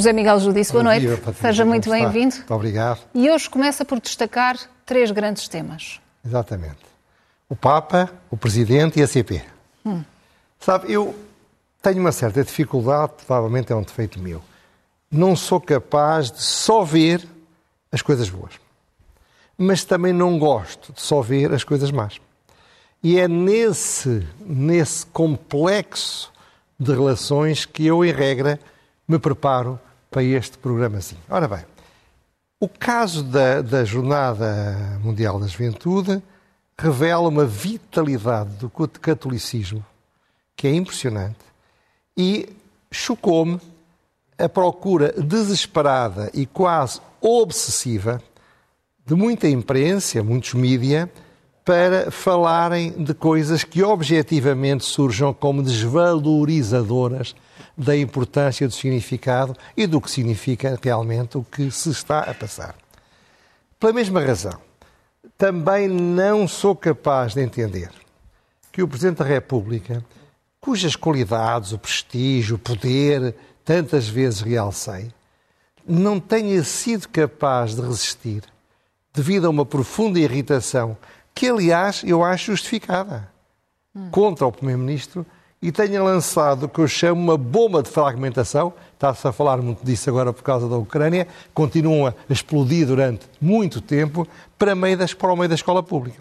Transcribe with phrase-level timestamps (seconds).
[0.00, 1.06] José Miguel Judice, boa noite.
[1.06, 2.34] Patrícia, Seja muito bem-vindo.
[2.34, 3.00] Muito obrigado.
[3.12, 4.56] E hoje começa por destacar
[4.86, 6.00] três grandes temas.
[6.24, 6.78] Exatamente.
[7.50, 9.42] O Papa, o Presidente e a CP.
[9.84, 10.02] Hum.
[10.58, 11.14] Sabe, eu
[11.82, 14.42] tenho uma certa dificuldade, provavelmente é um defeito meu.
[15.10, 17.22] Não sou capaz de só ver
[17.92, 18.54] as coisas boas.
[19.58, 22.18] Mas também não gosto de só ver as coisas más.
[23.02, 26.32] E é nesse, nesse complexo
[26.78, 28.58] de relações que eu, em regra,
[29.06, 29.78] me preparo
[30.10, 31.16] para este programa assim.
[31.28, 31.64] Ora bem,
[32.58, 36.22] o caso da, da Jornada Mundial da Juventude
[36.76, 39.84] revela uma vitalidade do catolicismo
[40.56, 41.38] que é impressionante
[42.16, 42.48] e
[42.90, 43.60] chocou-me
[44.38, 48.20] a procura desesperada e quase obsessiva
[49.06, 51.10] de muita imprensa, muitos mídia,
[51.64, 57.34] para falarem de coisas que objetivamente surjam como desvalorizadoras
[57.76, 62.74] da importância do significado e do que significa realmente o que se está a passar.
[63.78, 64.58] Pela mesma razão,
[65.36, 67.90] também não sou capaz de entender
[68.70, 70.04] que o Presidente da República,
[70.60, 75.10] cujas qualidades, o prestígio, o poder, tantas vezes realcei,
[75.86, 78.42] não tenha sido capaz de resistir
[79.12, 80.96] devido a uma profunda irritação,
[81.34, 83.28] que aliás eu acho justificada,
[83.94, 84.10] hum.
[84.10, 85.26] contra o Primeiro-Ministro
[85.62, 88.72] e tenha lançado o que eu chamo uma bomba de fragmentação.
[88.94, 93.80] Está-se a falar muito disso agora por causa da Ucrânia, continua a explodir durante muito
[93.80, 94.26] tempo
[94.58, 96.18] para, meio das, para o meio da escola pública.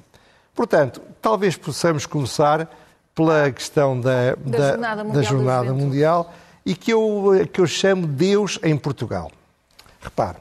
[0.54, 2.70] Portanto, talvez possamos começar
[3.16, 6.34] pela questão da, da, da Jornada Mundial, da jornada mundial
[6.66, 9.32] e que eu, que eu chamo Deus em Portugal.
[10.02, 10.38] Repare,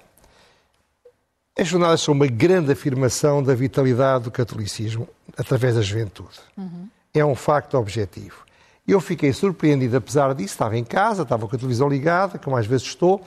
[1.58, 6.38] as jornadas são uma grande afirmação da vitalidade do catolicismo através da juventude.
[6.56, 6.88] Uhum.
[7.12, 8.47] É um facto objetivo.
[8.88, 12.66] Eu fiquei surpreendido, apesar disso, estava em casa, estava com a televisão ligada, como às
[12.66, 13.20] vezes estou,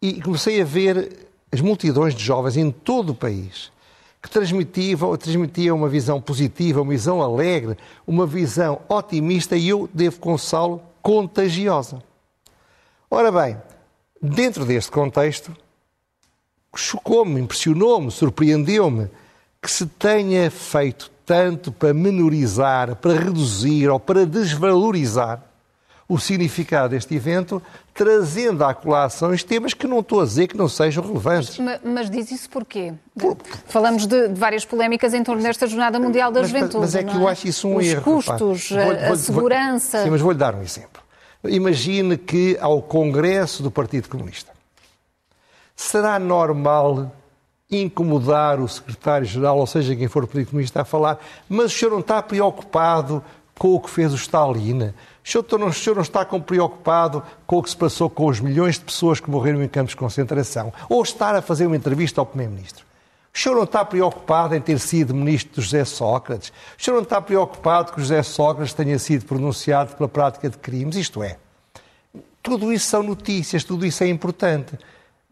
[0.00, 3.72] e comecei a ver as multidões de jovens em todo o país
[4.22, 10.80] que transmitiam, uma visão positiva, uma visão alegre, uma visão otimista e eu devo consolo
[11.02, 12.00] contagiosa.
[13.10, 13.60] Ora bem,
[14.22, 15.54] dentro deste contexto,
[16.76, 19.10] chocou-me, impressionou-me, surpreendeu-me
[19.60, 25.42] que se tenha feito tanto para menorizar, para reduzir ou para desvalorizar
[26.06, 27.62] o significado deste evento,
[27.94, 31.58] trazendo à colação temas que não estou a dizer que não sejam relevantes.
[31.58, 32.92] Mas, mas diz isso porquê?
[33.18, 33.38] Por...
[33.66, 36.80] Falamos de, de, várias polémicas em torno desta Jornada Mundial da mas, Juventude.
[36.80, 37.32] Mas é que eu é?
[37.32, 38.18] acho isso um Os erro.
[38.18, 39.96] Os custos, vou, vou, a segurança.
[39.96, 41.02] Vou, sim, mas vou-lhe dar um exemplo.
[41.44, 44.52] Imagine que ao Congresso do Partido Comunista
[45.74, 47.10] será normal
[47.72, 51.18] incomodar o secretário-geral, ou seja, quem for o Partido Comunista, a falar,
[51.48, 53.24] mas o senhor não está preocupado
[53.58, 54.92] com o que fez o Stalin?
[55.24, 58.40] O senhor, não, o senhor não está preocupado com o que se passou com os
[58.40, 60.72] milhões de pessoas que morreram em campos de concentração?
[60.88, 62.84] Ou estar a fazer uma entrevista ao Primeiro-Ministro?
[63.34, 66.52] O senhor não está preocupado em ter sido ministro de José Sócrates?
[66.78, 70.96] O senhor não está preocupado que José Sócrates tenha sido pronunciado pela prática de crimes?
[70.96, 71.38] Isto é,
[72.42, 74.76] tudo isso são notícias, tudo isso é importante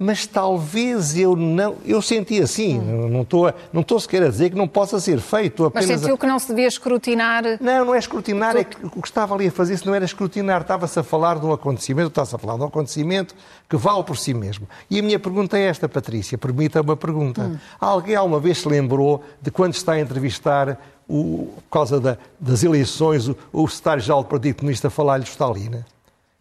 [0.02, 1.76] mas talvez eu não.
[1.84, 3.06] Eu senti assim, hum.
[3.10, 5.66] não estou não estou sequer a dizer que não possa ser feito.
[5.66, 6.18] Apenas mas sentiu a...
[6.18, 7.42] que não se devia escrutinar.
[7.60, 10.06] Não, não é escrutinar, é que o que estava ali a fazer isso não era
[10.06, 13.34] escrutinar, estava-se a falar de um acontecimento, estava-se a falar de um acontecimento
[13.68, 14.66] que vale por si mesmo.
[14.90, 17.42] E a minha pergunta é esta, Patrícia, permita uma pergunta.
[17.42, 17.58] Hum.
[17.78, 22.62] Alguém alguma vez se lembrou de quando está a entrevistar o, por causa da, das
[22.62, 25.84] eleições, o, o secretário-geral do Partido Comunista falar-lhe de Stalin?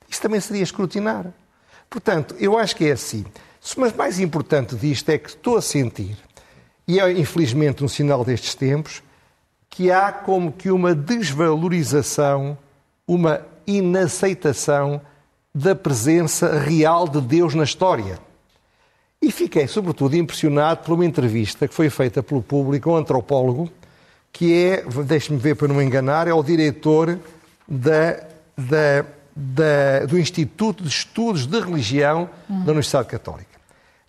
[0.09, 1.25] Isso também seria escrutinar.
[1.89, 3.25] Portanto, eu acho que é assim.
[3.77, 6.17] Mas mais importante disto é que estou a sentir,
[6.87, 9.03] e é infelizmente um sinal destes tempos,
[9.69, 12.57] que há como que uma desvalorização,
[13.07, 15.01] uma inaceitação
[15.53, 18.19] da presença real de Deus na história.
[19.21, 23.69] E fiquei, sobretudo, impressionado por uma entrevista que foi feita pelo público, um antropólogo,
[24.31, 27.19] que é, deixe-me ver para não me enganar, é o diretor
[27.67, 28.11] da,
[28.57, 29.05] da,
[29.35, 33.48] da, do Instituto de Estudos de Religião da Universidade Católica.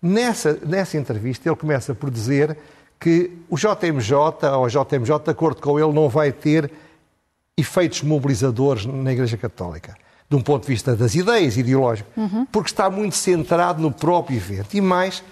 [0.01, 2.57] Nessa, nessa entrevista, ele começa por dizer
[2.99, 4.13] que o JMJ,
[4.57, 6.71] ou JMJ, de acordo com ele, não vai ter
[7.55, 9.95] efeitos mobilizadores na Igreja Católica,
[10.29, 12.45] de um ponto de vista das ideias ideológicas, uhum.
[12.45, 14.75] porque está muito centrado no próprio evento.
[14.75, 15.23] E mais,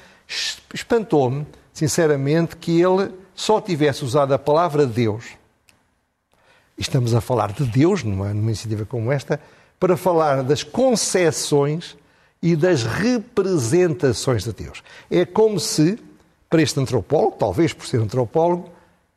[0.74, 5.25] espantou-me, sinceramente, que ele só tivesse usado a palavra Deus,
[6.77, 9.39] estamos a falar de Deus numa, numa iniciativa como esta,
[9.80, 11.95] para falar das concessões
[12.41, 14.83] e das representações de Deus.
[15.09, 16.00] É como se,
[16.50, 18.69] para este antropólogo, talvez por ser antropólogo,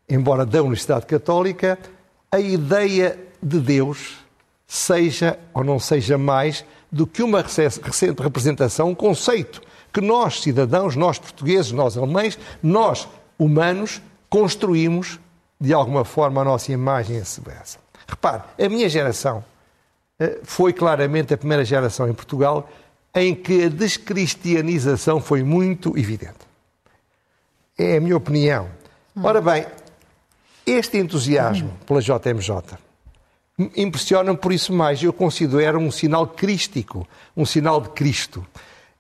[0.09, 1.79] embora da Universidade Católica,
[2.31, 4.19] a ideia de Deus
[4.67, 7.81] seja ou não seja mais do que uma recente
[8.19, 13.09] representação, um conceito que nós, cidadãos, nós portugueses, nós alemães, nós
[13.39, 15.21] humanos, construímos
[15.61, 17.79] de alguma forma a nossa imagem e semelhança.
[18.09, 19.45] Repare, a minha geração
[20.19, 22.69] eh, foi claramente a primeira geração em Portugal
[23.15, 26.39] em que a descristianização foi muito evidente.
[27.79, 28.69] É a minha opinião.
[29.23, 29.67] Ora bem,
[30.67, 32.79] este entusiasmo pela JMJ
[33.77, 35.03] impressiona-me por isso mais.
[35.03, 37.07] Eu considero um sinal crístico,
[37.37, 38.47] um sinal de Cristo.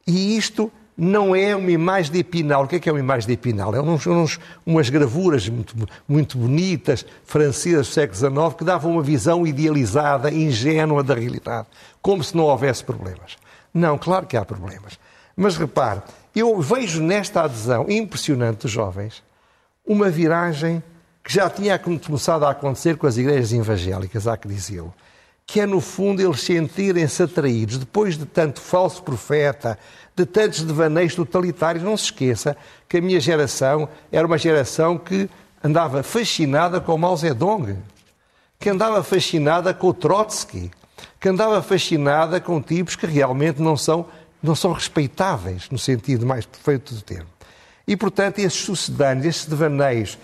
[0.06, 2.64] E isto não é uma imagem de Epinal.
[2.64, 3.74] O que é que é uma imagem de Epinal?
[3.74, 5.74] É uns, uns, umas gravuras muito,
[6.06, 11.66] muito bonitas, francesas do século XIX, que davam uma visão idealizada, ingênua da realidade,
[12.00, 13.36] como se não houvesse problemas.
[13.72, 14.98] Não, claro que há problemas.
[15.36, 16.02] Mas repare,
[16.34, 19.22] eu vejo nesta adesão impressionante dos jovens
[19.86, 20.82] uma viragem
[21.24, 24.92] que já tinha começado a acontecer com as igrejas evangélicas, há que dizê-lo,
[25.46, 29.78] que é, no fundo, eles sentirem-se atraídos, depois de tanto falso profeta,
[30.14, 31.84] de tantos devaneios totalitários.
[31.84, 32.56] Não se esqueça
[32.88, 35.28] que a minha geração era uma geração que
[35.62, 37.76] andava fascinada com Mao Zedong,
[38.58, 40.70] que andava fascinada com o Trotsky,
[41.22, 44.06] que andava fascinada com tipos que realmente não são,
[44.42, 47.28] não são respeitáveis, no sentido mais perfeito do termo.
[47.86, 50.18] E, portanto, esses sucedâneos, esses devaneios,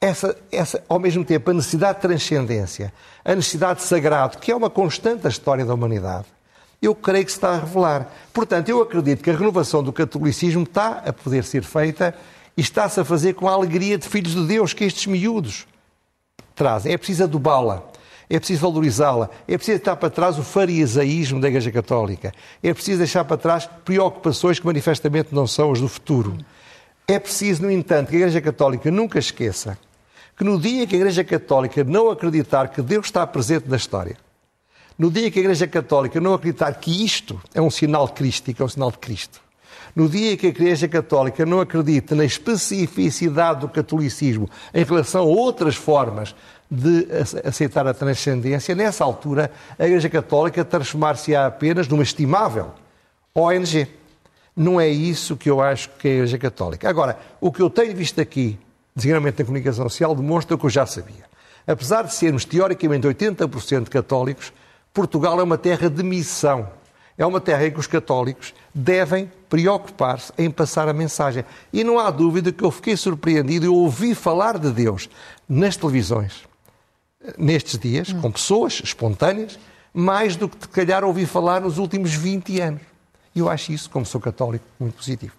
[0.00, 2.94] essa, essa, ao mesmo tempo, a necessidade de transcendência,
[3.24, 6.26] a necessidade de sagrado, que é uma constante da história da humanidade,
[6.80, 8.08] eu creio que se está a revelar.
[8.32, 12.14] Portanto, eu acredito que a renovação do catolicismo está a poder ser feita
[12.56, 15.66] e está-se a fazer com a alegria de filhos de Deus que estes miúdos
[16.54, 16.92] trazem.
[16.92, 17.82] É preciso adubá-la,
[18.28, 22.32] é preciso valorizá-la, é preciso deixar para trás o farisaísmo da Igreja Católica,
[22.62, 26.36] é preciso deixar para trás preocupações que manifestamente não são as do futuro.
[27.06, 29.78] É preciso, no entanto, que a Igreja Católica nunca esqueça
[30.36, 34.16] que no dia que a Igreja Católica não acreditar que Deus está presente na história,
[34.96, 38.64] no dia que a Igreja Católica não acreditar que isto é um sinal crístico, é
[38.64, 39.40] um sinal de Cristo,
[39.98, 45.26] no dia que a Igreja Católica não acredita na especificidade do catolicismo em relação a
[45.26, 46.36] outras formas
[46.70, 47.08] de
[47.44, 52.70] aceitar a transcendência, nessa altura a Igreja Católica transformar-se-á apenas numa estimável
[53.34, 53.88] ONG.
[54.56, 56.88] Não é isso que eu acho que é a Igreja Católica.
[56.88, 58.56] Agora, o que eu tenho visto aqui
[58.94, 61.26] designadamente na comunicação social, demonstra o que eu já sabia.
[61.66, 64.52] Apesar de sermos teoricamente 80% católicos,
[64.92, 66.68] Portugal é uma terra de missão.
[67.18, 71.44] É uma terra em que os católicos devem preocupar-se em passar a mensagem.
[71.72, 75.10] E não há dúvida que eu fiquei surpreendido e ouvi falar de Deus
[75.48, 76.48] nas televisões
[77.36, 79.58] nestes dias, com pessoas espontâneas,
[79.92, 82.82] mais do que, se calhar, ouvi falar nos últimos 20 anos.
[83.34, 85.32] E eu acho isso, como sou católico, muito positivo.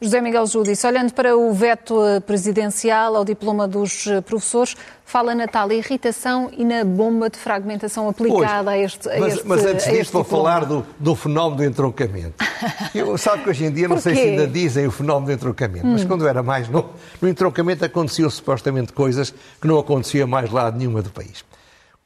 [0.00, 5.34] José Miguel Júdice, olhando para o veto eh, presidencial ao diploma dos eh, professores, fala
[5.34, 9.64] na tal irritação e na bomba de fragmentação aplicada a este a Mas, este, mas
[9.64, 12.44] antes disto vou falar do, do, fenómeno do entroncamento.
[12.94, 15.86] Eu, sabe que hoje em dia, não sei se ainda dizem o fenómeno do entroncamento,
[15.86, 15.92] hum.
[15.92, 16.90] mas quando eu era mais novo,
[17.20, 21.44] no entroncamento aconteciam supostamente coisas que não aconteciam mais lado nenhuma do país.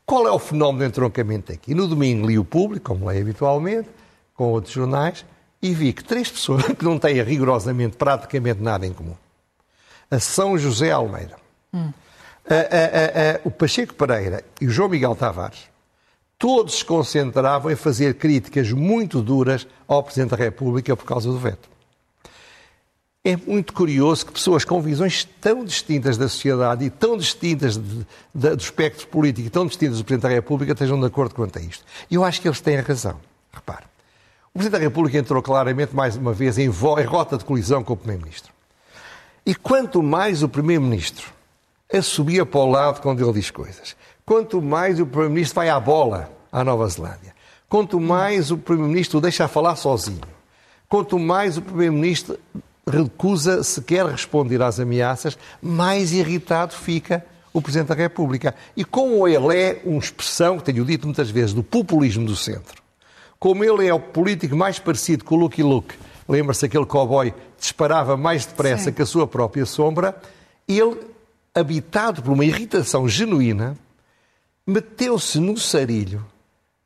[0.04, 1.74] Qual é o fenómeno do entroncamento aqui?
[1.74, 3.88] No domingo li o público, como leio habitualmente,
[4.34, 5.24] com outros jornais,
[5.62, 9.16] e vi que três pessoas que não têm rigorosamente praticamente nada em comum.
[10.10, 11.36] A São José Almeida,
[11.72, 11.92] hum.
[12.48, 15.70] a, a, a, o Pacheco Pereira e o João Miguel Tavares,
[16.38, 21.38] todos se concentravam em fazer críticas muito duras ao Presidente da República por causa do
[21.38, 21.68] veto.
[23.22, 28.06] É muito curioso que pessoas com visões tão distintas da sociedade e tão distintas de,
[28.34, 31.58] de, do espectro político e tão distintas do Presidente da República estejam de acordo quanto
[31.58, 31.84] a isto.
[32.10, 33.20] Eu acho que eles têm razão.
[33.52, 33.84] Repare.
[34.52, 37.92] O Presidente da República entrou claramente, mais uma vez, em, em rota de colisão com
[37.92, 38.52] o Primeiro-Ministro.
[39.46, 41.32] E quanto mais o Primeiro-Ministro
[41.92, 46.32] assobia para o lado quando ele diz coisas, quanto mais o Primeiro-Ministro vai à bola
[46.50, 47.32] à Nova Zelândia,
[47.68, 50.20] quanto mais o Primeiro-Ministro o deixa falar sozinho,
[50.88, 52.36] quanto mais o Primeiro-Ministro
[52.84, 58.54] recusa sequer responder às ameaças, mais irritado fica o Presidente da República.
[58.76, 62.79] E como ele é uma expressão, que tenho dito muitas vezes, do populismo do centro,
[63.40, 65.94] como ele é o político mais parecido com o Lucky Luke,
[66.28, 68.92] lembra-se aquele cowboy disparava mais depressa Sim.
[68.92, 70.14] que a sua própria sombra,
[70.68, 71.00] ele,
[71.54, 73.76] habitado por uma irritação genuína,
[74.66, 76.24] meteu-se num sarilho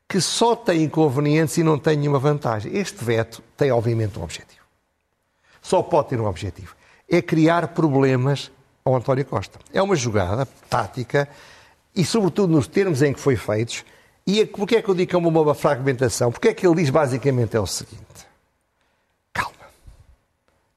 [0.07, 2.75] que só tem inconvenientes e não tem nenhuma vantagem.
[2.75, 4.63] Este veto tem, obviamente, um objetivo.
[5.61, 6.75] Só pode ter um objetivo.
[7.09, 8.49] É criar problemas
[8.83, 9.59] ao António Costa.
[9.73, 11.27] É uma jogada tática
[11.93, 13.83] e, sobretudo, nos termos em que foi feito,
[14.27, 16.31] e é porquê é que eu digo que é uma, fragmentação?
[16.31, 18.25] Porque é que ele diz basicamente é o seguinte:
[19.31, 19.53] calma.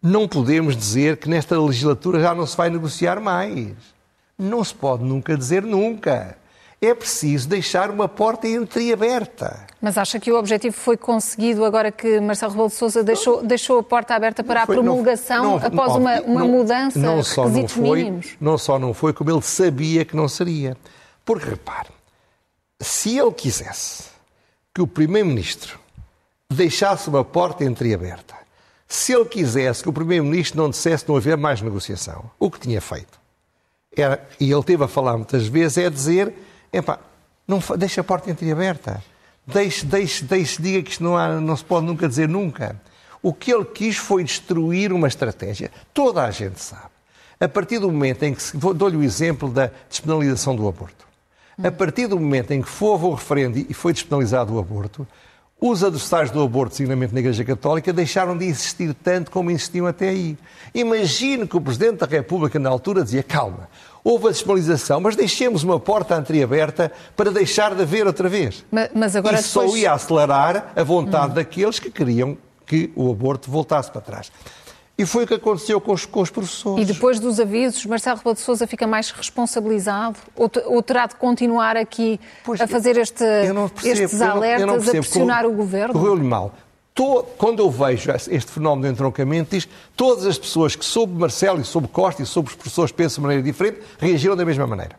[0.03, 3.73] Não podemos dizer que nesta legislatura já não se vai negociar mais.
[4.39, 6.37] Não se pode nunca dizer nunca.
[6.81, 9.67] É preciso deixar uma porta entreaberta.
[9.81, 13.79] Mas acha que o objetivo foi conseguido agora que Marcelo Rebelo de Sousa deixou, deixou
[13.81, 17.25] a porta aberta para foi, a promulgação não, não, após não, uma, uma mudança não
[17.25, 18.37] só requisitos não foi, mínimos?
[18.41, 20.77] Não só não foi, como ele sabia que não seria.
[21.25, 21.98] Porque, repare,
[22.81, 24.05] se ele quisesse
[24.75, 25.79] que o Primeiro-Ministro
[26.51, 28.35] deixasse uma porta entreaberta,
[28.87, 32.81] se ele quisesse que o Primeiro-Ministro não dissesse não haver mais negociação, o que tinha
[32.81, 33.19] feito,
[33.97, 36.33] era, e ele teve a falar muitas vezes, é dizer,
[36.73, 37.01] epá,
[37.47, 39.03] não, deixa a porta entreaberta,
[39.47, 42.81] deixe, deixe, deixe, diga que isto não, há, não se pode nunca dizer nunca.
[43.23, 45.73] O que ele quis foi destruir uma estratégia.
[45.93, 46.91] Toda a gente sabe.
[47.41, 51.08] A partir do momento em que, dou-lhe o exemplo da despenalização do aborto.
[51.63, 55.07] A partir do momento em que houve o referendo e foi despenalizado o aborto,
[55.61, 60.11] os adversários do aborto, seguramente na Igreja Católica, deixaram de insistir tanto como insistiam até
[60.11, 60.39] aí.
[60.73, 63.69] Imagine que o Presidente da República, na altura, dizia: calma,
[64.05, 68.65] houve a despenalização, mas deixemos uma porta entreaberta para deixar de haver outra vez.
[68.71, 69.73] Mas, mas agora Isso depois...
[69.73, 71.35] só ia acelerar a vontade hum.
[71.35, 74.31] daqueles que queriam que o aborto voltasse para trás.
[74.99, 76.83] E foi o que aconteceu com os, com os professores.
[76.83, 80.17] E depois dos avisos, Marcelo Rebelo de Sousa fica mais responsabilizado?
[80.35, 84.83] Ou, ou terá de continuar aqui pois, a fazer este, percebo, estes alertas, não, não
[84.83, 85.95] a pressionar o Governo?
[85.95, 86.53] Correu-lhe mal.
[87.37, 91.65] quando eu vejo este fenómeno de entroncamento, diz todas as pessoas que sob Marcelo e
[91.65, 94.97] sob Costa e sob os professores pensam de maneira diferente, reagiram da mesma maneira.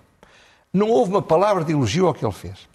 [0.72, 2.70] Não houve uma palavra de elogio ao que ele fez.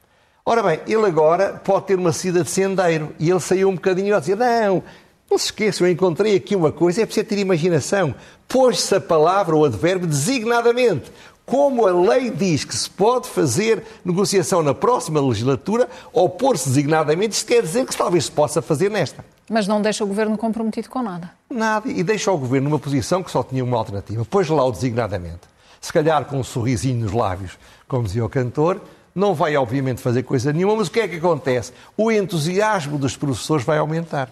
[0.45, 4.15] Ora bem, ele agora pode ter uma saída de sendeiro e ele saiu um bocadinho
[4.15, 4.83] a dizer: não,
[5.31, 8.15] não se esqueçam, eu encontrei aqui uma coisa, é preciso ter imaginação.
[8.47, 11.11] Pôs-se a palavra ou advérbio designadamente.
[11.47, 17.33] Como a lei diz que se pode fazer negociação na próxima legislatura, ou pôr-se designadamente,
[17.33, 19.25] isto quer dizer que talvez se possa fazer nesta.
[19.51, 21.31] Mas não deixa o governo comprometido com nada.
[21.51, 21.89] Nada.
[21.91, 24.25] E deixa o governo numa posição que só tinha uma alternativa.
[24.25, 25.41] Pôs lá o designadamente.
[25.81, 28.81] Se calhar com um sorrisinho nos lábios, como dizia o cantor,
[29.15, 31.73] não vai obviamente fazer coisa nenhuma, mas o que é que acontece?
[31.95, 34.31] O entusiasmo dos professores vai aumentar.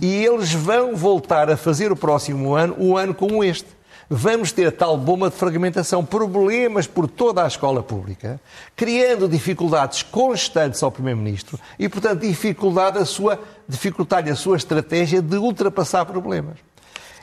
[0.00, 3.68] E eles vão voltar a fazer o próximo ano um ano como este.
[4.12, 8.40] Vamos ter tal bomba de fragmentação, problemas por toda a escola pública,
[8.74, 15.36] criando dificuldades constantes ao Primeiro-Ministro e, portanto, dificuldade a sua, dificultar a sua estratégia de
[15.36, 16.56] ultrapassar problemas.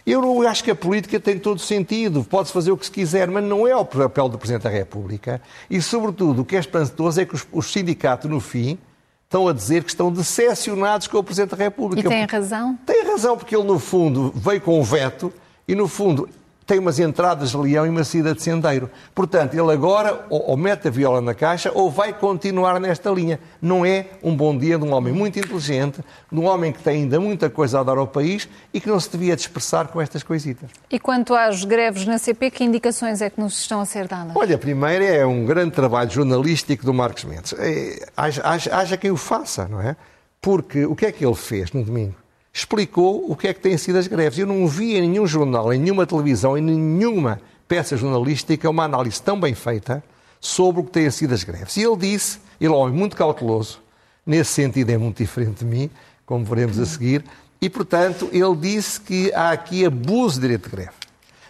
[0.06, 3.44] Eu acho que a política tem todo sentido, pode-se fazer o que se quiser, mas
[3.44, 5.42] não é o papel do Presidente da República.
[5.70, 8.80] E, sobretudo, o que é espantoso é que os, os sindicatos, no fim,
[9.28, 12.08] estão a dizer que estão decepcionados com o Presidente da República.
[12.08, 12.80] E têm razão?
[12.86, 15.32] Tem razão, porque ele, no fundo, veio com um veto
[15.68, 16.30] e, no fundo,
[16.68, 18.92] tem umas entradas de leão e uma saída de sendeiro.
[19.16, 23.40] Portanto, ele agora ou, ou, mete a viola na caixa ou vai continuar nesta linha.
[23.62, 27.04] Não é um bom dia de um homem muito inteligente, de um homem que tem
[27.04, 30.24] ainda muita coisa a dar ao país e que não se devia dispersar com estas
[30.24, 30.70] coisitas.
[30.92, 34.36] E quanto às greves na CP, que indicações é que nos estão a ser dadas?
[34.36, 37.54] Olha, a primeira é um grande trabalho jornalístico do Marcos Mendes.
[37.58, 39.96] É, haja, haja, haja quem o faça, não é?
[40.42, 42.27] Porque o que é que ele fez no domingo?
[42.58, 44.40] Explicou o que é que têm sido as greves.
[44.40, 49.22] Eu não vi em nenhum jornal, em nenhuma televisão, em nenhuma peça jornalística uma análise
[49.22, 50.04] tão bem feita
[50.42, 51.78] sobre o que têm sido as greves.
[51.78, 53.80] E ele disse, ele é um homem muito cauteloso,
[54.26, 55.88] nesse sentido é muito diferente de mim,
[56.26, 57.24] como veremos a seguir,
[57.62, 60.98] e portanto ele disse que há aqui abuso de direito de greve.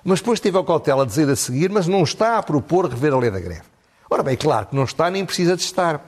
[0.04, 3.14] Mas depois teve a cautela de dizer a seguir, mas não está a propor rever
[3.14, 3.64] a lei da greve.
[4.10, 6.06] Ora bem, claro que não está nem precisa de estar.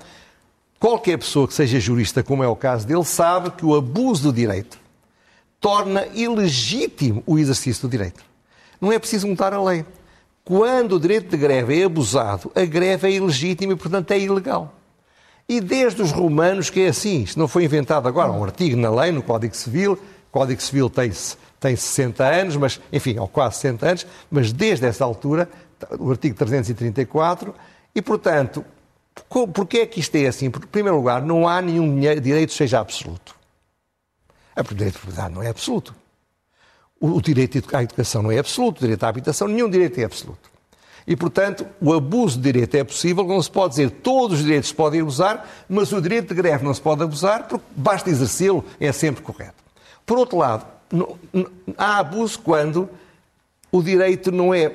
[0.78, 4.34] Qualquer pessoa que seja jurista, como é o caso dele, sabe que o abuso do
[4.34, 4.78] direito
[5.60, 8.24] torna ilegítimo o exercício do direito.
[8.80, 9.86] Não é preciso mudar a lei.
[10.44, 14.74] Quando o direito de greve é abusado, a greve é ilegítima e, portanto, é ilegal.
[15.48, 17.24] E desde os romanos que é assim.
[17.24, 18.30] Isto não foi inventado agora.
[18.30, 19.94] Há um artigo na lei, no Código Civil.
[19.94, 21.12] O Código Civil tem,
[21.60, 25.50] tem 60 anos, mas, enfim, ou quase 60 anos, mas desde essa altura,
[26.00, 27.54] o artigo 334,
[27.96, 28.64] e, portanto,
[29.28, 30.52] porquê é que isto é assim?
[30.52, 33.39] Porque, em primeiro lugar, não há nenhum direito que seja absoluto.
[34.60, 35.96] O direito de propriedade não é absoluto.
[37.00, 40.50] O direito à educação não é absoluto, o direito à habitação, nenhum direito é absoluto.
[41.08, 44.70] E, portanto, o abuso de direito é possível, não se pode dizer todos os direitos
[44.70, 48.66] se podem abusar, mas o direito de greve não se pode abusar, porque basta exercê-lo,
[48.80, 49.56] é sempre correto.
[50.06, 50.66] Por outro lado,
[51.78, 52.90] há abuso quando
[53.72, 54.72] o direito não é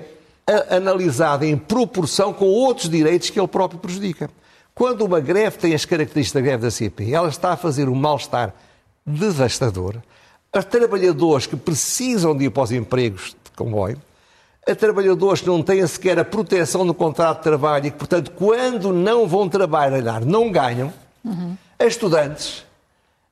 [0.71, 4.31] analisado em proporção com outros direitos que ele próprio prejudica.
[4.75, 7.95] Quando uma greve tem as características da greve da CP, ela está a fazer um
[7.95, 8.53] mal-estar
[9.07, 9.97] devastador
[10.53, 14.01] a trabalhadores que precisam de ir para os empregos de comboio,
[14.67, 18.31] a trabalhadores que não têm sequer a proteção do contrato de trabalho e que, portanto,
[18.31, 20.93] quando não vão trabalhar, não ganham,
[21.25, 21.57] uhum.
[21.79, 22.65] a estudantes,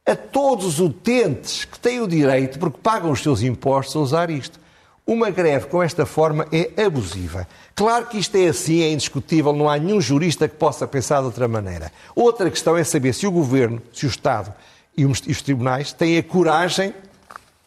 [0.04, 4.30] a todos os utentes que têm o direito, porque pagam os seus impostos, a usar
[4.30, 4.60] isto.
[5.06, 7.46] Uma greve com esta forma é abusiva.
[7.74, 11.26] Claro que isto é assim, é indiscutível, não há nenhum jurista que possa pensar de
[11.26, 11.92] outra maneira.
[12.14, 14.52] Outra questão é saber se o Governo, se o Estado
[14.96, 16.94] e os tribunais têm a coragem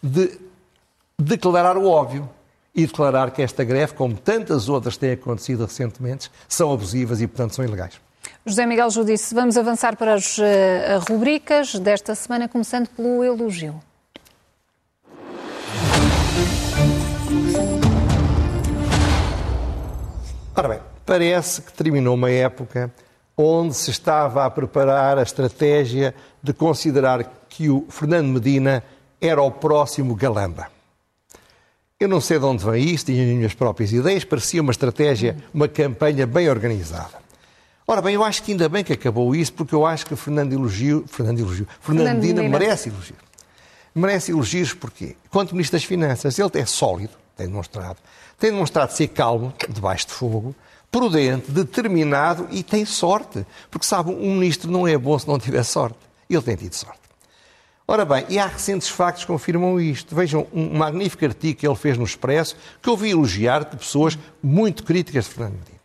[0.01, 0.39] de
[1.17, 2.29] declarar o óbvio
[2.73, 7.55] e declarar que esta greve, como tantas outras têm acontecido recentemente, são abusivas e, portanto,
[7.55, 7.99] são ilegais.
[8.45, 10.43] José Miguel Judice, vamos avançar para as uh,
[11.09, 13.79] rubricas desta semana, começando pelo elogio.
[20.55, 22.91] Ora bem, parece que terminou uma época
[23.37, 28.83] onde se estava a preparar a estratégia de considerar que o Fernando Medina
[29.19, 30.67] era o próximo Galamba.
[31.99, 35.37] Eu não sei de onde vem isto, tinha as minhas próprias ideias, parecia uma estratégia,
[35.53, 37.23] uma campanha bem organizada.
[37.87, 40.53] Ora bem, eu acho que ainda bem que acabou isso, porque eu acho que Fernando
[40.53, 43.15] elogio, Fernando elogio, Fernando Medina merece elogio.
[43.93, 47.97] Merece elogios porque, quanto Ministro das Finanças, ele é sólido, tem demonstrado,
[48.37, 50.53] tem demonstrado ser calmo, debaixo de fogo,
[50.95, 53.45] prudente, determinado e tem sorte.
[53.69, 55.97] Porque, sabe, um ministro não é bom se não tiver sorte.
[56.29, 57.01] Ele tem tido sorte.
[57.85, 60.15] Ora bem, e há recentes factos que confirmam isto.
[60.15, 64.17] Vejam um magnífico artigo que ele fez no Expresso, que eu vi elogiar de pessoas
[64.41, 65.79] muito críticas de Fernando Medina.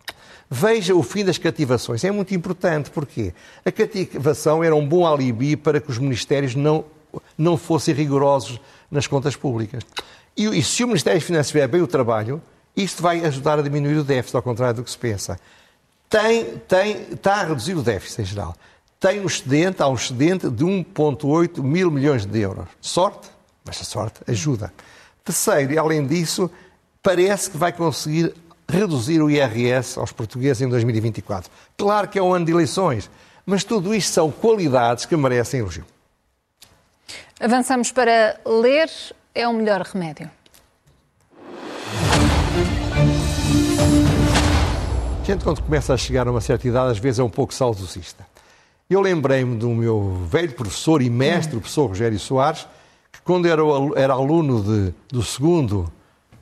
[0.48, 2.04] Veja o fim das cativações.
[2.04, 6.84] É muito importante, porque a cativação era um bom alibi para que os ministérios não,
[7.36, 9.82] não fossem rigorosos nas contas públicas.
[10.36, 12.40] E, e se o Ministério das Finanças fizer bem o trabalho,
[12.76, 15.38] isto vai ajudar a diminuir o déficit, ao contrário do que se pensa.
[16.08, 18.56] Tem, tem, está a reduzir o déficit em geral.
[18.98, 22.66] Tem um excedente, há um excedente de 1,8 mil milhões de euros.
[22.80, 23.28] Sorte,
[23.64, 24.72] mas a sorte ajuda.
[25.24, 26.50] Terceiro, e além disso,
[27.02, 28.34] parece que vai conseguir
[28.68, 31.50] reduzir o IRS aos portugueses em 2024.
[31.76, 33.10] Claro que é um ano de eleições,
[33.44, 35.84] mas tudo isto são qualidades que merecem elogio.
[37.38, 38.90] Avançamos para ler
[39.34, 40.30] é o melhor remédio.
[45.30, 48.26] Gente, quando começa a chegar a uma certa idade, às vezes é um pouco saudosista.
[48.88, 52.66] Eu lembrei-me do meu velho professor e mestre, o professor Rogério Soares,
[53.12, 53.62] que quando era,
[53.94, 55.90] era aluno de, do segundo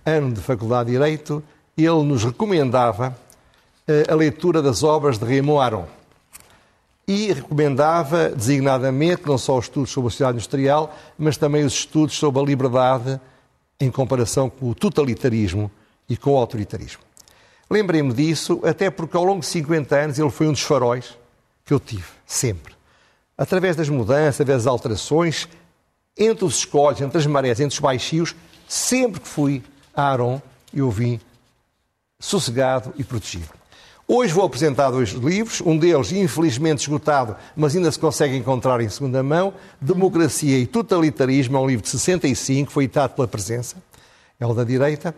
[0.06, 1.42] ano de Faculdade de Direito,
[1.76, 3.14] ele nos recomendava
[3.86, 5.86] eh, a leitura das obras de Raymond Aron.
[7.06, 12.16] E recomendava designadamente não só os estudos sobre a sociedade industrial, mas também os estudos
[12.16, 13.20] sobre a liberdade
[13.78, 15.70] em comparação com o totalitarismo
[16.08, 17.07] e com o autoritarismo.
[17.70, 21.16] Lembrei-me disso até porque ao longo de 50 anos ele foi um dos faróis
[21.64, 22.74] que eu tive, sempre.
[23.36, 25.48] Através das mudanças, das alterações,
[26.16, 28.34] entre os escolhos, entre as marés, entre os baixios,
[28.66, 29.62] sempre que fui
[29.94, 30.40] a Aron,
[30.72, 31.20] eu vim
[32.18, 33.58] sossegado e protegido.
[34.10, 38.88] Hoje vou apresentar dois livros, um deles infelizmente esgotado, mas ainda se consegue encontrar em
[38.88, 43.76] segunda mão, Democracia e Totalitarismo, é um livro de 65, foi editado pela Presença,
[44.40, 45.14] é o da direita,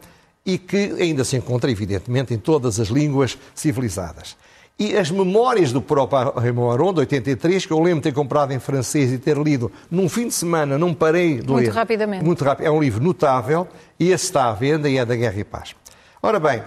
[0.51, 4.37] e que ainda se encontra, evidentemente, em todas as línguas civilizadas.
[4.77, 8.53] E as memórias do próprio Raymond Aron, de 83, que eu lembro de ter comprado
[8.53, 11.63] em francês e ter lido num fim de semana, não parei de Muito ler.
[11.65, 12.25] Muito rapidamente.
[12.25, 12.67] Muito rápido.
[12.67, 15.77] É um livro notável e esse está à venda e é da Guerra e Paz.
[16.23, 16.63] Ora bem,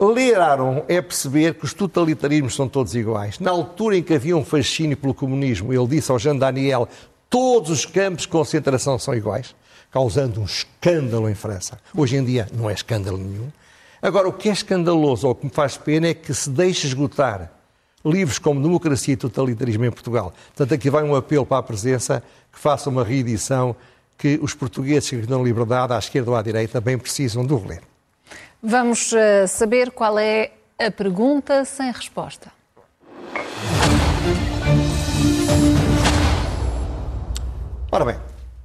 [0.00, 3.38] ler Aron é perceber que os totalitarismos são todos iguais.
[3.38, 6.88] Na altura em que havia um fascínio pelo comunismo, ele disse ao Jean Daniel,
[7.30, 9.54] todos os campos de concentração são iguais,
[9.92, 11.78] causando um escândalo em França.
[11.94, 13.52] Hoje em dia não é escândalo nenhum.
[14.00, 16.88] Agora, o que é escandaloso, ou o que me faz pena, é que se deixe
[16.88, 17.52] esgotar
[18.04, 20.34] livros como Democracia e Totalitarismo em Portugal.
[20.48, 23.76] Portanto, aqui vai um apelo para a presença que faça uma reedição
[24.18, 27.82] que os portugueses que dão liberdade, à esquerda ou à direita, bem precisam de ler.
[28.60, 32.50] Vamos uh, saber qual é a pergunta sem resposta.
[37.90, 38.16] Ora bem,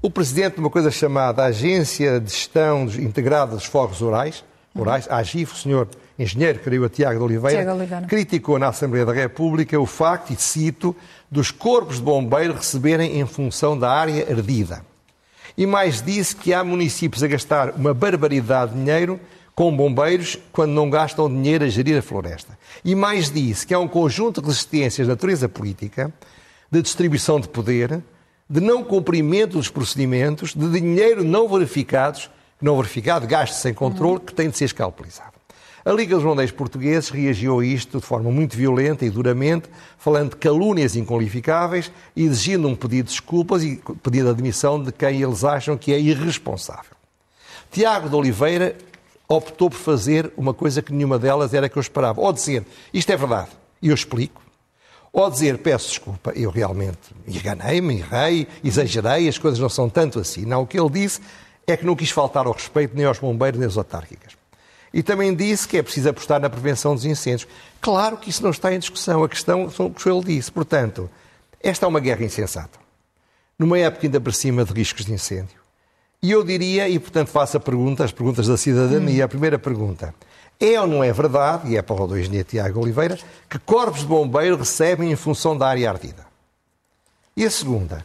[0.02, 4.44] o presidente de uma coisa chamada Agência de Gestão Integrada dos Fogos Rurais,
[4.76, 5.88] Rurais a AGIF, o senhor
[6.20, 10.36] engenheiro Carioca Tiago de Oliveira, Tiago Oliveira, criticou na Assembleia da República o facto, e
[10.36, 10.96] cito,
[11.32, 14.86] dos corpos de bombeiro receberem em função da área ardida.
[15.58, 19.20] E mais disse que há municípios a gastar uma barbaridade de dinheiro
[19.56, 22.58] com bombeiros quando não gastam dinheiro a gerir a floresta.
[22.86, 26.14] E mais disse que há um conjunto de resistências de natureza política,
[26.72, 28.04] de distribuição de poder,
[28.50, 32.30] de não cumprimento dos procedimentos, de dinheiro não verificados,
[32.62, 35.38] não verificado, gasto sem controle, que tem de ser escalpelizado.
[35.84, 40.32] A Liga dos Bombeiros Portugueses reagiu a isto de forma muito violenta e duramente, falando
[40.32, 45.46] de calúnias inqualificáveis, exigindo um pedido de desculpas e pedido de admissão de quem eles
[45.46, 46.92] acham que é irresponsável.
[47.72, 48.76] Tiago de Oliveira
[49.30, 52.20] optou por fazer uma coisa que nenhuma delas era que eu esperava.
[52.20, 53.50] Ou dizer, isto é verdade,
[53.82, 54.42] e eu explico.
[55.18, 60.46] Ou dizer, peço desculpa, eu realmente enganei-me, errei, exagerei, as coisas não são tanto assim.
[60.46, 61.20] Não, o que ele disse
[61.66, 64.34] é que não quis faltar ao respeito nem aos bombeiros nem às autárquicas.
[64.94, 67.50] E também disse que é preciso apostar na prevenção dos incêndios.
[67.82, 69.24] Claro que isso não está em discussão.
[69.24, 70.52] A questão são o que ele disse.
[70.52, 71.10] Portanto,
[71.64, 72.78] esta é uma guerra insensata.
[73.58, 75.58] Numa época ainda por cima de riscos de incêndio.
[76.22, 79.24] E eu diria, e portanto faço a pergunta, as perguntas da cidadania.
[79.24, 79.26] Hum.
[79.26, 80.14] A primeira pergunta.
[80.60, 83.18] É ou não é verdade, e é para o engenheiro Tiago Oliveira,
[83.50, 86.26] que corpos de bombeiro recebem em função da área ardida?
[87.36, 88.04] E a segunda.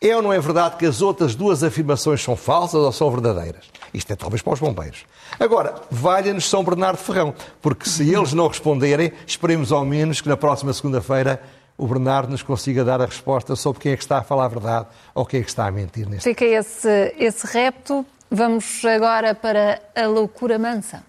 [0.00, 3.64] É ou não é verdade que as outras duas afirmações são falsas ou são verdadeiras?
[3.94, 5.06] Isto é talvez para os bombeiros.
[5.38, 10.36] Agora, valha-nos São Bernardo Ferrão, porque se eles não responderem, esperemos ao menos que na
[10.36, 11.40] próxima segunda-feira
[11.78, 14.48] o Bernardo nos consiga dar a resposta sobre quem é que está a falar a
[14.48, 18.04] verdade ou quem é que está a mentir neste Fica esse, esse repto.
[18.30, 21.02] Vamos agora para a loucura mansa.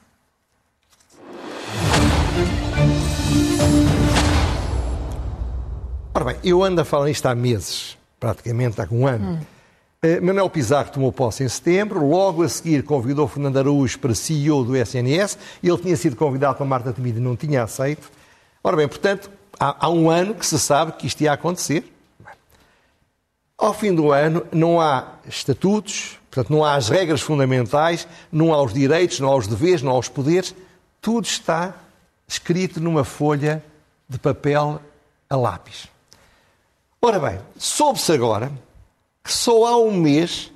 [6.16, 9.32] Ora bem, eu ando a falar isto há meses, praticamente há um ano.
[9.32, 9.40] Hum.
[10.02, 14.64] Uh, Manuel Pizarro tomou posse em setembro, logo a seguir convidou Fernando Araújo para CEO
[14.64, 18.10] do SNS, ele tinha sido convidado para Marta Temido e não tinha aceito.
[18.64, 21.84] Ora bem, portanto, há, há um ano que se sabe que isto ia acontecer.
[23.58, 28.64] Ao fim do ano, não há estatutos, portanto, não há as regras fundamentais, não há
[28.64, 30.56] os direitos, não há os deveres, não há os poderes.
[31.02, 31.74] Tudo está
[32.26, 33.62] escrito numa folha
[34.08, 34.80] de papel
[35.30, 35.94] a lápis.
[37.02, 38.52] Ora bem, soube-se agora
[39.24, 40.52] que só há um mês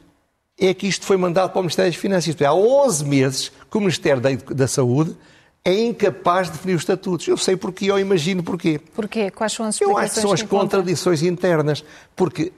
[0.60, 2.28] é que isto foi mandado para o Ministério das Finanças.
[2.28, 5.16] Isto é, há 11 meses que o Ministério da, da Saúde
[5.64, 7.28] é incapaz de definir os estatutos.
[7.28, 8.80] Eu sei porquê, eu imagino porquê.
[8.94, 9.32] Porquê?
[9.32, 11.84] Quais são as explicações Eu acho que são as que contradições internas,
[12.16, 12.52] porque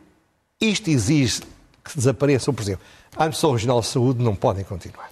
[0.59, 1.41] isto exige
[1.83, 2.81] que desapareçam, por exemplo,
[3.15, 5.09] a Administração Regional de Saúde não podem continuar.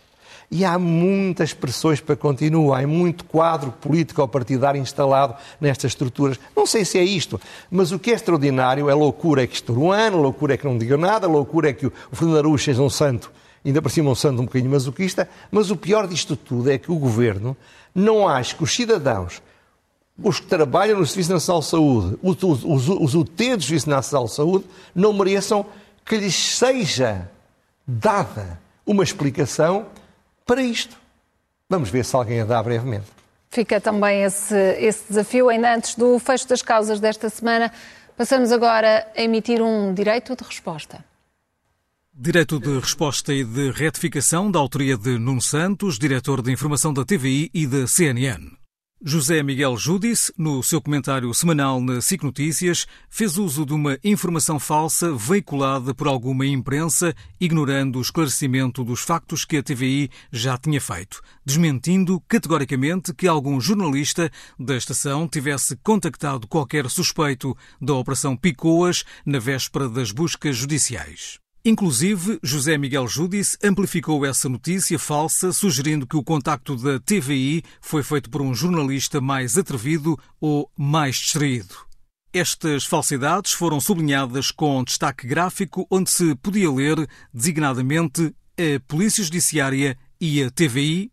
[0.52, 6.40] E há muitas pressões para continuar, há muito quadro político ou partidário instalado nestas estruturas.
[6.56, 9.74] Não sei se é isto, mas o que é extraordinário é loucura é que isto
[9.74, 12.82] um ano, loucura é que não digam nada, loucura é que o Fernando Araújo seja
[12.82, 13.32] um santo,
[13.64, 16.92] ainda por cima um santo um bocadinho masoquista, mas o pior disto tudo é que
[16.92, 17.56] o Governo
[17.94, 19.44] não acha que os cidadãos,
[20.22, 24.26] os que trabalham no Serviço Nacional de Saúde, os, os, os UT do Serviço Nacional
[24.26, 25.64] de Saúde, não mereçam
[26.04, 27.30] que lhes seja
[27.86, 29.86] dada uma explicação
[30.50, 30.98] para isto.
[31.70, 33.06] Vamos ver se alguém a dá brevemente.
[33.52, 35.48] Fica também esse, esse desafio.
[35.48, 37.72] Ainda antes do fecho das causas desta semana,
[38.18, 41.06] passamos agora a emitir um direito de resposta.
[42.12, 47.06] Direito de resposta e de retificação da autoria de Nuno Santos, diretor de informação da
[47.06, 48.59] TVI e da CNN.
[49.02, 54.60] José Miguel Judice, no seu comentário semanal na SIC Notícias, fez uso de uma informação
[54.60, 60.82] falsa veiculada por alguma imprensa, ignorando o esclarecimento dos factos que a TVI já tinha
[60.82, 69.06] feito, desmentindo categoricamente que algum jornalista da estação tivesse contactado qualquer suspeito da Operação Picoas
[69.26, 71.40] na véspera das buscas judiciais.
[71.64, 78.02] Inclusive, José Miguel Judice amplificou essa notícia falsa, sugerindo que o contacto da TVI foi
[78.02, 81.76] feito por um jornalista mais atrevido ou mais distraído.
[82.32, 89.98] Estas falsidades foram sublinhadas com destaque gráfico, onde se podia ler designadamente a Polícia Judiciária
[90.22, 91.12] e a TVI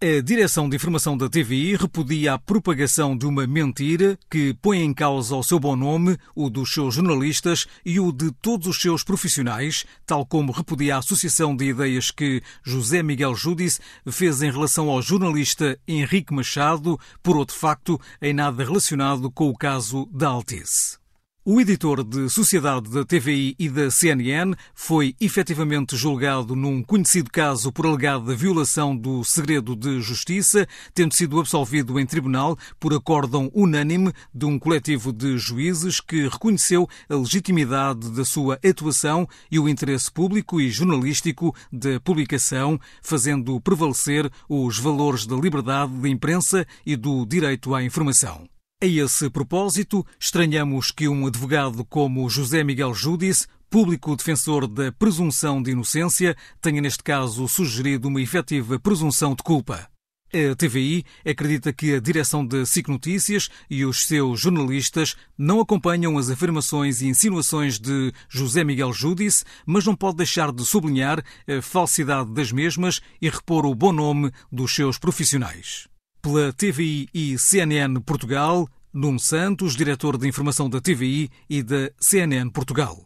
[0.00, 4.92] a Direção de Informação da TVI repudia a propagação de uma mentira que põe em
[4.92, 9.02] causa o seu bom nome, o dos seus jornalistas e o de todos os seus
[9.02, 13.80] profissionais, tal como repudia a associação de ideias que José Miguel Júdice
[14.10, 19.56] fez em relação ao jornalista Henrique Machado, por outro facto em nada relacionado com o
[19.56, 21.03] caso da Altice.
[21.46, 27.70] O editor de Sociedade da TVI e da CNN foi efetivamente julgado num conhecido caso
[27.70, 34.10] por alegada violação do segredo de justiça, tendo sido absolvido em tribunal por acórdão unânime
[34.32, 40.10] de um coletivo de juízes que reconheceu a legitimidade da sua atuação e o interesse
[40.10, 47.26] público e jornalístico da publicação, fazendo prevalecer os valores da liberdade de imprensa e do
[47.26, 48.53] direito à informação.
[48.84, 55.62] A esse propósito, estranhamos que um advogado como José Miguel Júdice, público defensor da presunção
[55.62, 59.88] de inocência, tenha neste caso sugerido uma efetiva presunção de culpa.
[60.34, 66.18] A TVI acredita que a direção da SIC Notícias e os seus jornalistas não acompanham
[66.18, 71.62] as afirmações e insinuações de José Miguel Júdice, mas não pode deixar de sublinhar a
[71.62, 75.88] falsidade das mesmas e repor o bom nome dos seus profissionais
[76.24, 82.48] pela TVI e CNN Portugal, Nuno Santos, diretor de informação da TVI e da CNN
[82.48, 82.96] Portugal.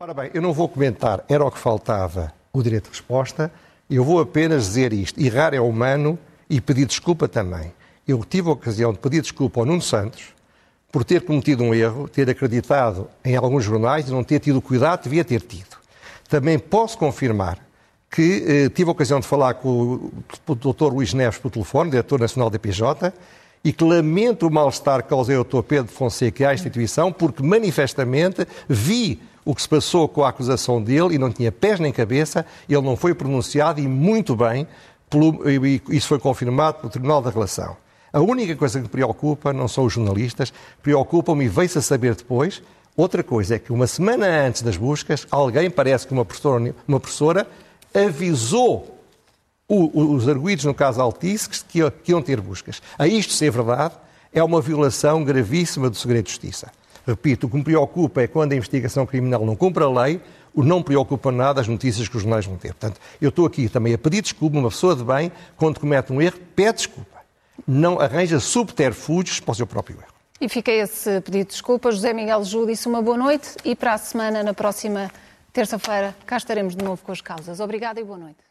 [0.00, 3.52] Ora bem, eu não vou comentar, era o que faltava o direito de resposta,
[3.88, 5.20] eu vou apenas dizer isto.
[5.20, 6.18] Errar é humano
[6.50, 7.72] e pedir desculpa também.
[8.06, 10.34] Eu tive a ocasião de pedir desculpa ao Nuno Santos
[10.90, 14.62] por ter cometido um erro, ter acreditado em alguns jornais e não ter tido o
[14.62, 15.76] cuidado que devia ter tido.
[16.28, 17.67] Também posso confirmar
[18.10, 20.10] que eh, tive a ocasião de falar com
[20.48, 20.92] o, Dr.
[20.92, 23.12] Luís Neves por telefone, diretor nacional da PJ,
[23.64, 25.62] e que lamento o mal-estar que causei ao Dr.
[25.62, 31.14] Pedro Fonseca à instituição, porque manifestamente vi o que se passou com a acusação dele
[31.14, 34.66] e não tinha pés nem cabeça, ele não foi pronunciado e muito bem,
[35.08, 37.76] pelo, e isso foi confirmado pelo Tribunal da Relação.
[38.12, 42.14] A única coisa que me preocupa não são os jornalistas, preocupa-me e veio-se a saber
[42.14, 42.62] depois.
[42.96, 46.98] Outra coisa é que uma semana antes das buscas, alguém, parece que uma professora, uma
[46.98, 47.46] professora
[47.94, 48.98] avisou
[49.68, 52.80] os arguídos no caso Altice que, que iam ter buscas.
[52.98, 53.94] A isto ser verdade,
[54.32, 56.72] é uma violação gravíssima do segredo de justiça.
[57.06, 60.20] Repito, o que me preocupa é quando a investigação criminal não cumpre a lei,
[60.54, 62.74] o não preocupa nada as notícias que os jornais vão ter.
[62.74, 66.20] Portanto, eu estou aqui também a pedir desculpa, uma pessoa de bem, quando comete um
[66.20, 67.18] erro, pede desculpa.
[67.66, 70.12] Não arranja subterfúgios para o seu próprio erro.
[70.40, 71.90] E fica esse pedido de desculpa.
[71.90, 75.10] José Miguel Júdice, uma boa noite e para a semana, na próxima
[75.58, 77.58] terça-feira, cá estaremos de novo com as causas.
[77.58, 78.47] Obrigada e boa noite.